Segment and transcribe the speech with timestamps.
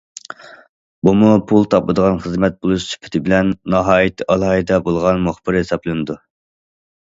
[1.09, 6.21] بۇمۇ پۇل تاپىدىغان خىزمەت بولۇش سۈپىتى بىلەن، ناھايىتى ئالاھىدە بولغان مۇخبىر ھېسابلىنىدۇ.